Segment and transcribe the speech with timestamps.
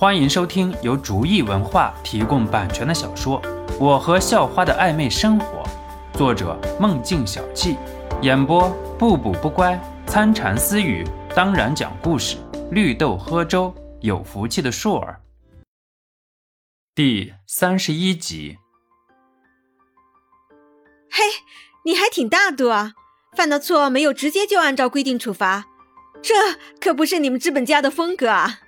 [0.00, 3.42] 欢迎收听由竹意文化提供版权的小说
[3.80, 5.64] 《我和校花的暧昧生活》，
[6.16, 7.76] 作者梦境小憩，
[8.22, 9.76] 演播不补不乖、
[10.06, 12.36] 参禅私语，当然讲故事，
[12.70, 15.20] 绿豆喝粥，有福气的硕儿。
[16.94, 18.56] 第三十一集。
[21.10, 21.24] 嘿，
[21.84, 22.92] 你还挺大度啊！
[23.36, 25.66] 犯了错没有直接就按照规定处罚，
[26.22, 26.34] 这
[26.80, 28.60] 可不是你们资本家的风格啊！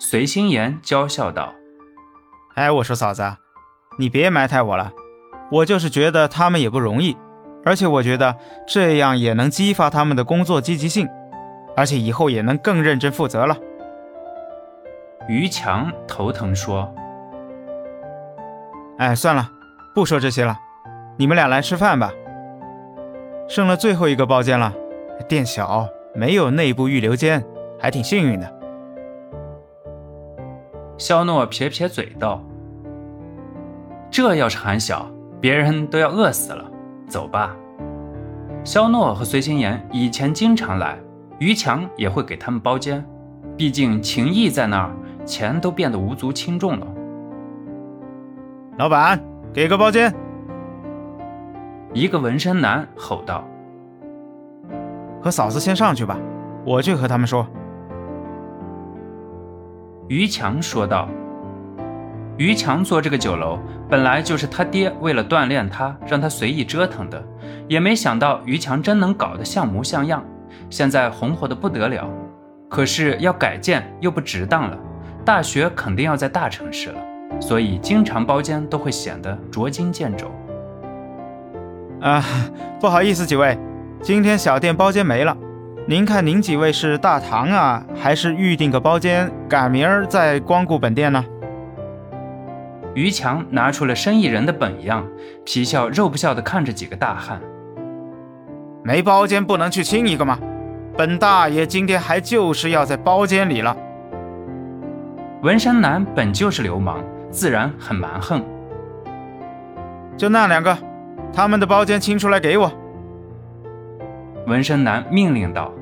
[0.00, 1.52] 随心言娇笑道
[2.54, 3.36] ：“哎，我说嫂子，
[3.98, 4.92] 你别埋汰我了，
[5.50, 7.16] 我就是觉得他们也不容易，
[7.64, 8.36] 而且我觉得
[8.66, 11.08] 这样也能激发他们的工作积极性，
[11.76, 13.56] 而且以后也能更认真负责了。”
[15.28, 16.94] 于强头疼说
[18.98, 19.50] ：“哎，算了，
[19.94, 20.56] 不说这些了，
[21.16, 22.12] 你们俩来吃饭吧。
[23.48, 24.72] 剩了最后一个包间了，
[25.26, 27.44] 店小，没有内部预留间，
[27.80, 28.57] 还挺幸运的。”
[30.98, 32.44] 肖诺撇撇嘴道
[34.10, 35.08] ：“这要是还小，
[35.40, 36.68] 别人都要饿死了。
[37.06, 37.54] 走吧。”
[38.64, 40.98] 肖诺和随心言以前经常来，
[41.38, 43.02] 于强也会给他们包间，
[43.56, 44.92] 毕竟情谊在那儿，
[45.24, 46.86] 钱都变得无足轻重了。
[48.76, 49.20] 老板，
[49.52, 50.12] 给个包间！
[51.94, 53.44] 一个纹身男吼道
[55.22, 56.18] ：“和嫂子先上去吧，
[56.66, 57.46] 我去和他们说。”
[60.08, 61.06] 于强说道
[62.38, 63.58] ：“于强做这个酒楼，
[63.90, 67.22] 本来就是他爹为了锻炼他，让他随意折腾的，
[67.68, 70.24] 也没想到于强真能搞得像模像样，
[70.70, 72.08] 现在红火的不得了。
[72.70, 74.78] 可是要改建又不值当了，
[75.26, 77.00] 大学肯定要在大城市了，
[77.38, 80.30] 所以经常包间都会显得捉襟见肘。
[82.00, 82.24] 啊，
[82.80, 83.58] 不好意思，几位，
[84.00, 85.36] 今天小店包间没了。”
[85.90, 91.24] 您看，您几位是大堂啊，还是预定个包间，赶明儿再光顾本店呢？
[92.92, 95.08] 于强拿出了生意人的本样，
[95.46, 97.40] 皮笑肉不笑的看着几个大汉。
[98.84, 100.38] 没包间不能去亲一个吗？
[100.94, 103.74] 本大爷今天还就是要在包间里了。
[105.40, 108.44] 纹身男本就是流氓，自然很蛮横。
[110.18, 110.76] 就那两个，
[111.32, 112.70] 他们的包间清出来给我。
[114.46, 115.72] 纹身男命令道。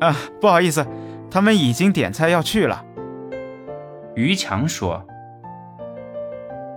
[0.00, 0.86] 啊，不好意思，
[1.30, 2.84] 他们已经点菜要去了。
[4.14, 5.04] 于强说：“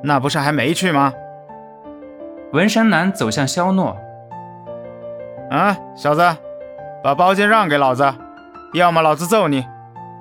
[0.03, 1.13] 那不是还没去吗？”
[2.51, 3.97] 纹身男走向肖诺
[5.50, 6.22] ：“啊，小子，
[7.01, 8.13] 把包间让给老子，
[8.73, 9.66] 要么老子揍你，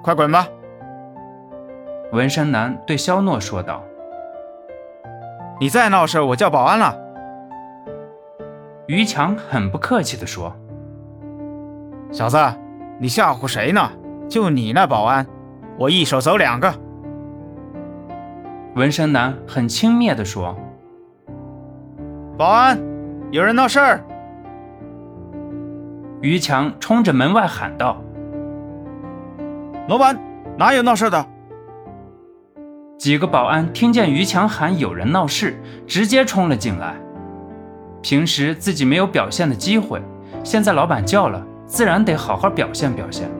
[0.02, 0.46] 快滚吧！”
[2.12, 3.82] 纹身男对肖诺说道
[5.58, 6.96] ：“你再闹事，我叫保安了。”
[8.86, 10.54] 于强很不客气地说
[12.12, 12.38] ：“小子。”
[13.02, 13.90] 你吓唬谁呢？
[14.28, 15.26] 就你那保安，
[15.76, 16.72] 我一手走两个。
[18.76, 20.56] 纹身男很轻蔑地说
[22.38, 22.78] ：“保安，
[23.32, 24.04] 有人闹事儿。”
[26.22, 28.00] 于强冲着门外喊道
[29.90, 30.16] ：“老板，
[30.56, 31.26] 哪有闹事的？”
[32.96, 36.94] 几个保安听见于强喊有人闹事，直接冲了进来。
[38.00, 40.00] 平时自己没有表现的机会，
[40.44, 41.44] 现在老板叫了。
[41.72, 43.30] 自然得好好表现表现。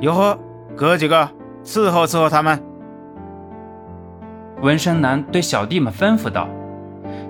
[0.00, 0.38] 哟呵，
[0.76, 1.26] 哥几个
[1.64, 2.62] 伺候伺候他们。
[4.60, 6.46] 纹身男对小弟们吩咐道：“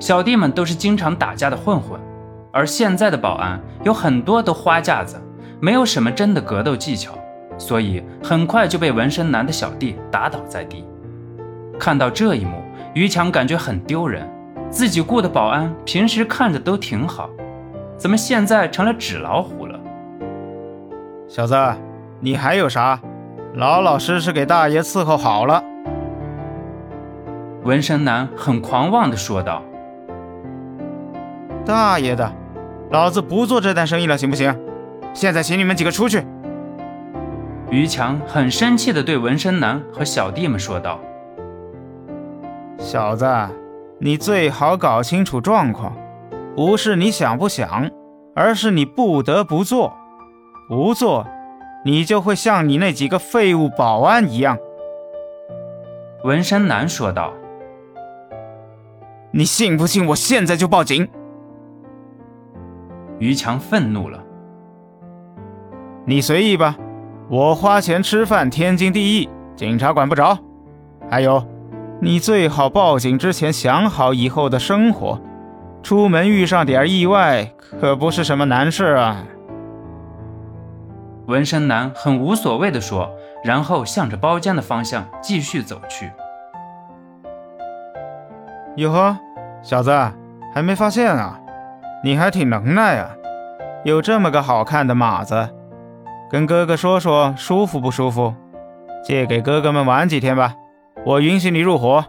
[0.00, 2.00] 小弟们都是经常打架的混混，
[2.50, 5.16] 而现在的保安有很多都花架子，
[5.60, 7.12] 没有什么真的格斗技巧，
[7.56, 10.84] 所以很快就被纹身男的小弟打倒在地。”
[11.78, 12.60] 看到这一幕，
[12.94, 14.28] 于强感觉很丢人，
[14.70, 17.30] 自己雇的保安平时看着都挺好。
[18.04, 19.80] 怎么现在成了纸老虎了？
[21.26, 21.56] 小子，
[22.20, 23.00] 你还有啥？
[23.54, 25.64] 老老实实给大爷伺候好了。
[27.62, 29.62] 纹身男很狂妄地说道
[31.64, 32.30] ：“大爷的，
[32.90, 34.54] 老子不做这单生意了，行不行？
[35.14, 36.22] 现在请你们几个出去。”
[37.72, 41.00] 于强很生气地对纹身男和小弟们说道
[42.76, 43.26] ：“小子，
[43.98, 45.96] 你最好搞清楚状况。”
[46.56, 47.90] 不是你想不想，
[48.34, 49.92] 而是你不得不做。
[50.68, 51.26] 不做，
[51.84, 54.56] 你就会像你那几个废物保安一样。”
[56.24, 57.32] 文山南说道。
[59.32, 61.08] “你信不信我现在就报警？”
[63.18, 64.22] 于强愤怒了。
[66.06, 66.76] “你随意吧，
[67.28, 70.38] 我花钱吃饭，天经地义，警察管不着。
[71.10, 71.44] 还有，
[72.00, 75.20] 你最好报警之前想好以后的生活。”
[75.84, 79.22] 出门遇上点意外，可不是什么难事啊！
[81.26, 83.14] 纹身男很无所谓的说，
[83.44, 86.10] 然后向着包间的方向继续走去。
[88.76, 89.18] 哟呵，
[89.62, 89.90] 小子，
[90.54, 91.38] 还没发现啊？
[92.02, 93.10] 你还挺能耐啊，
[93.84, 95.50] 有这么个好看的马子，
[96.30, 98.34] 跟哥哥说说舒服不舒服？
[99.04, 100.54] 借给哥哥们玩几天吧，
[101.04, 102.02] 我允许你入伙。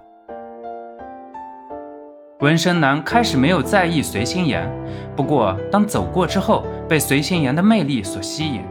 [2.46, 4.72] 纹身男开始没有在意随心言，
[5.16, 8.62] 不过当走过之后，被随心言的魅力所吸引，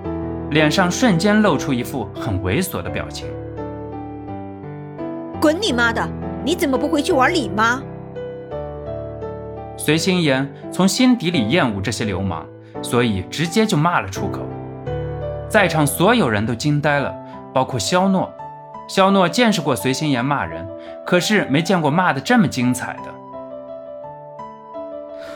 [0.51, 3.27] 脸上瞬间露出一副很猥琐的表情。
[5.41, 6.09] 滚你妈的！
[6.45, 7.83] 你怎么不回去玩李妈？
[9.77, 12.47] 随心言从心底里厌恶这些流氓，
[12.81, 14.43] 所以直接就骂了出口。
[15.49, 17.13] 在场所有人都惊呆了，
[17.53, 18.33] 包括肖诺。
[18.87, 20.65] 肖诺见识过随心言骂人，
[21.05, 23.14] 可是没见过骂的这么精彩的。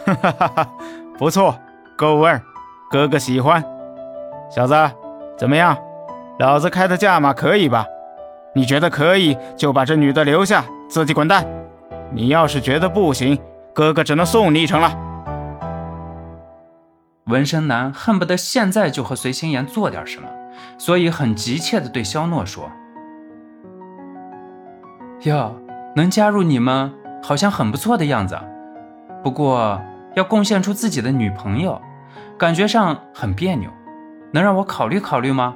[0.08, 0.69] 哈哈哈哈，
[1.19, 1.55] 不错，
[1.96, 2.40] 够味儿，
[2.90, 3.62] 哥哥喜欢。
[4.50, 4.75] 小子，
[5.37, 5.76] 怎么样？
[6.38, 7.84] 老子开的价码可以吧？
[8.55, 11.46] 你觉得可以，就把这女的留下，自己滚蛋。
[12.10, 13.38] 你要是觉得不行，
[13.75, 14.90] 哥哥只能送你一程了。
[17.26, 20.28] 纹身男恨不得现在就和随心言做点什么，
[20.78, 22.70] 所以很急切地对肖诺说
[25.25, 25.55] ：“哟，
[25.94, 26.90] 能加入你们，
[27.22, 28.38] 好像很不错的样子。
[29.22, 29.78] 不过……”
[30.14, 31.81] 要贡献出自己的女朋友，
[32.38, 33.70] 感觉上很别扭，
[34.32, 35.55] 能让我考虑考虑吗？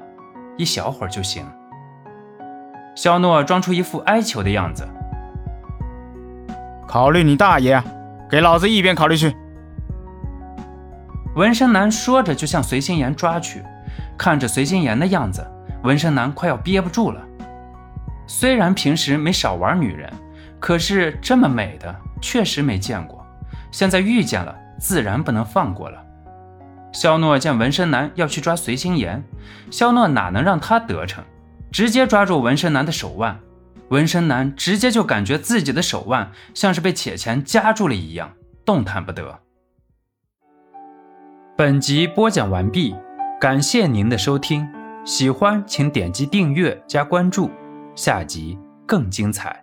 [0.56, 1.44] 一小会儿就行。
[2.94, 4.86] 肖诺装出一副哀求的样子。
[6.86, 7.82] 考虑你大爷！
[8.28, 9.34] 给老子一边考虑去！
[11.34, 13.62] 纹身男说着就向随心言抓去，
[14.18, 15.42] 看着随心言的样子，
[15.82, 17.20] 纹身男快要憋不住了。
[18.26, 20.12] 虽然平时没少玩女人，
[20.60, 23.21] 可是这么美的确实没见过。
[23.72, 26.00] 现在遇见了，自然不能放过了。
[26.92, 29.24] 肖诺见纹身男要去抓随心言，
[29.70, 31.24] 肖诺哪能让他得逞，
[31.72, 33.40] 直接抓住纹身男的手腕。
[33.88, 38.32] 纹身男直接就感觉自己的手腕像是被铁钳夹住了一样，
[38.64, 39.40] 动弹不得。
[41.56, 42.94] 本集播讲完毕，
[43.40, 44.66] 感谢您的收听，
[45.04, 47.50] 喜欢请点击订阅加关注，
[47.94, 49.61] 下集更精彩。